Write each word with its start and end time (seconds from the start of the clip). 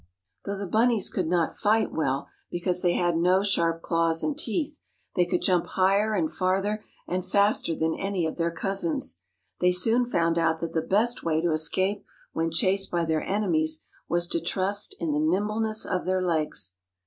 Page 0.43 0.53
84.] 0.53 0.57
Though 0.57 0.59
the 0.65 0.71
bunnies 0.71 1.09
could 1.11 1.27
not 1.27 1.55
fight 1.55 1.91
well, 1.91 2.27
because 2.49 2.81
they 2.81 2.93
had 2.93 3.17
no 3.17 3.43
sharp 3.43 3.83
claws 3.83 4.23
and 4.23 4.35
teeth, 4.35 4.79
they 5.15 5.25
could 5.27 5.43
jump 5.43 5.67
higher 5.67 6.15
and 6.15 6.31
farther 6.31 6.83
and 7.07 7.23
faster 7.23 7.75
than 7.75 7.93
any 7.93 8.25
of 8.25 8.35
their 8.35 8.49
cousins. 8.49 9.17
They 9.59 9.71
soon 9.71 10.07
found 10.07 10.39
out 10.39 10.59
that 10.59 10.73
the 10.73 10.81
best 10.81 11.23
way 11.23 11.39
to 11.43 11.51
escape 11.51 12.03
when 12.33 12.49
chased 12.49 12.89
by 12.89 13.05
their 13.05 13.21
enemies 13.21 13.83
was 14.09 14.25
to 14.29 14.41
trust 14.41 14.95
in 14.99 15.11
the 15.11 15.19
nimbleness 15.19 15.85
of 15.85 16.05
their 16.05 16.23
legs. 16.23 16.73